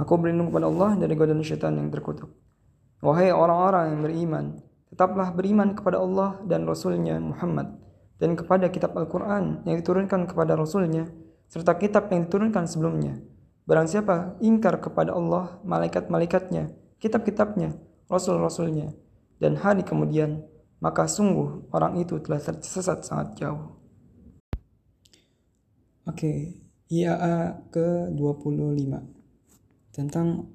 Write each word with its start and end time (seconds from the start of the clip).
Aku 0.00 0.16
berlindung 0.16 0.48
kepada 0.48 0.70
Allah 0.70 0.96
dari 0.96 1.12
godaan 1.12 1.44
syaitan 1.44 1.76
yang 1.76 1.92
terkutuk. 1.92 2.32
Wahai 3.02 3.34
orang-orang 3.34 3.92
yang 3.92 4.00
beriman, 4.00 4.44
tetaplah 4.88 5.34
beriman 5.34 5.74
kepada 5.74 5.98
Allah 5.98 6.38
dan 6.46 6.64
Rasulnya 6.64 7.18
Muhammad 7.18 7.76
dan 8.16 8.38
kepada 8.38 8.70
kitab 8.70 8.94
Al-Quran 8.94 9.66
yang 9.66 9.76
diturunkan 9.76 10.30
kepada 10.30 10.54
Rasulnya 10.54 11.10
serta 11.50 11.76
kitab 11.76 12.08
yang 12.08 12.30
diturunkan 12.30 12.64
sebelumnya 12.70 13.18
Barang 13.62 13.86
siapa 13.86 14.34
ingkar 14.42 14.82
kepada 14.82 15.14
Allah, 15.14 15.62
malaikat-malaikatnya, 15.62 16.74
kitab-kitabnya, 16.98 17.78
rasul-rasulnya, 18.10 18.90
dan 19.38 19.54
hari 19.54 19.86
kemudian, 19.86 20.42
maka 20.82 21.06
sungguh 21.06 21.70
orang 21.70 21.94
itu 22.02 22.18
telah 22.18 22.42
tersesat 22.42 23.06
sangat 23.06 23.38
jauh. 23.38 23.78
Oke, 26.10 26.58
IAA 26.90 27.70
ke-25 27.70 29.21
tentang 29.92 30.48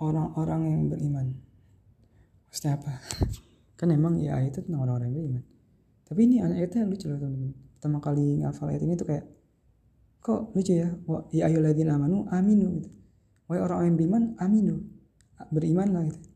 orang-orang 0.00 0.62
yang 0.66 0.82
beriman. 0.88 1.26
Maksudnya 2.48 2.80
apa? 2.80 2.98
kan 3.78 3.88
emang 3.94 4.18
IAA 4.18 4.50
itu 4.50 4.64
tentang 4.64 4.82
orang-orang 4.82 5.12
yang 5.12 5.18
beriman. 5.20 5.44
Tapi 6.08 6.20
ini 6.24 6.36
ayatnya 6.40 6.88
lucu 6.88 7.06
loh 7.06 7.20
teman-teman. 7.20 7.52
Pertama 7.78 7.98
kali 8.00 8.42
ngafal 8.42 8.72
ayat 8.72 8.82
ini 8.82 8.96
tuh 8.96 9.06
kayak 9.06 9.24
kok 10.28 10.52
lucu 10.52 10.76
ya 10.76 10.92
wa 11.06 11.24
ya 11.32 11.46
ayyuhalladzina 11.48 11.94
amanu 11.94 12.26
aminu 12.28 12.76
gitu 12.76 12.90
wahai 13.48 13.64
orang 13.64 13.78
yang 13.88 13.96
beriman 13.96 14.22
aminu 14.36 14.76
beriman 15.48 15.88
lah 15.88 16.02
gitu 16.04 16.28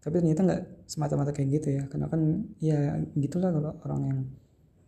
tapi 0.00 0.14
ternyata 0.22 0.40
nggak 0.46 0.62
semata-mata 0.86 1.30
kayak 1.34 1.48
gitu 1.60 1.68
ya 1.74 1.82
karena 1.90 2.06
kan 2.06 2.20
ya 2.62 2.94
gitulah 3.18 3.50
kalau 3.50 3.72
orang 3.82 4.00
yang 4.06 4.20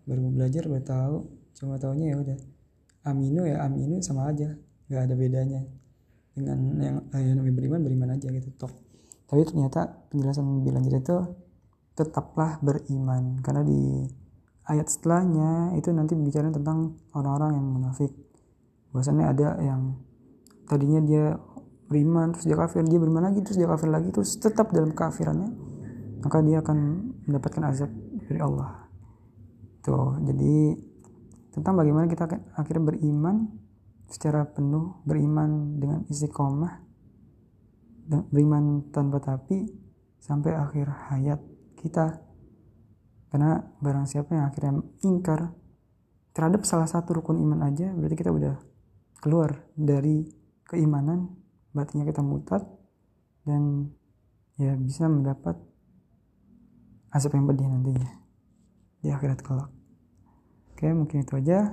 baru 0.06 0.22
belajar 0.30 0.62
baru 0.70 0.84
tahu 0.86 1.16
cuma 1.58 1.74
tahunya 1.82 2.06
ya 2.14 2.16
udah 2.22 2.38
aminu 3.10 3.42
ya 3.50 3.66
aminu 3.66 3.98
sama 3.98 4.30
aja 4.30 4.54
nggak 4.86 5.02
ada 5.10 5.14
bedanya 5.18 5.60
dengan 6.32 6.58
yang, 6.80 6.96
eh, 7.12 7.32
namanya 7.36 7.54
beriman 7.54 7.80
beriman 7.84 8.08
aja 8.16 8.28
gitu 8.32 8.48
toh. 8.56 8.72
Tapi 9.28 9.42
ternyata 9.48 10.08
penjelasan 10.12 10.44
lebih 10.60 10.72
lanjut 10.76 10.94
itu 11.00 11.16
tetaplah 11.96 12.60
beriman. 12.60 13.40
Karena 13.40 13.64
di 13.64 14.04
ayat 14.68 14.88
setelahnya 14.88 15.76
itu 15.76 15.88
nanti 15.92 16.16
bicara 16.16 16.52
tentang 16.52 16.96
orang-orang 17.16 17.56
yang 17.56 17.66
munafik. 17.68 18.12
Bahwasannya 18.92 19.24
ada 19.24 19.48
yang 19.60 19.96
tadinya 20.68 21.00
dia 21.00 21.36
beriman 21.88 22.32
terus 22.32 22.48
dia 22.48 22.56
kafir 22.56 22.80
dia 22.88 22.96
beriman 22.96 23.28
lagi 23.28 23.44
terus 23.44 23.60
dia 23.60 23.68
kafir 23.68 23.92
lagi 23.92 24.08
terus 24.08 24.40
tetap 24.40 24.72
dalam 24.72 24.96
kafirannya 24.96 25.52
maka 26.24 26.40
dia 26.40 26.64
akan 26.64 26.78
mendapatkan 27.28 27.62
azab 27.68 27.90
dari 28.24 28.40
Allah. 28.40 28.88
Tuh 29.82 30.16
jadi 30.22 30.78
tentang 31.52 31.74
bagaimana 31.76 32.08
kita 32.08 32.24
akhirnya 32.56 32.94
beriman 32.94 33.50
secara 34.12 34.44
penuh 34.44 35.00
beriman 35.08 35.80
dengan 35.80 36.04
istiqomah 36.04 36.84
dan 38.04 38.28
beriman 38.28 38.92
tanpa 38.92 39.24
tapi 39.24 39.72
sampai 40.20 40.52
akhir 40.52 40.86
hayat 41.08 41.40
kita. 41.80 42.20
Karena 43.32 43.64
barang 43.80 44.04
siapa 44.04 44.36
yang 44.36 44.52
akhirnya 44.52 44.84
ingkar 45.00 45.56
terhadap 46.36 46.68
salah 46.68 46.84
satu 46.84 47.16
rukun 47.16 47.40
iman 47.40 47.64
aja 47.64 47.88
berarti 47.96 48.16
kita 48.16 48.28
udah 48.28 48.60
keluar 49.24 49.64
dari 49.72 50.28
keimanan 50.68 51.32
batinnya 51.72 52.08
kita 52.08 52.20
mutat 52.20 52.64
dan 53.48 53.88
ya 54.60 54.76
bisa 54.76 55.08
mendapat 55.08 55.56
asap 57.12 57.36
yang 57.36 57.48
pedih 57.48 57.68
nantinya 57.68 58.10
di 59.00 59.08
akhirat 59.08 59.40
kelak. 59.40 59.72
Oke 60.72 60.88
mungkin 60.92 61.24
itu 61.24 61.32
aja 61.36 61.72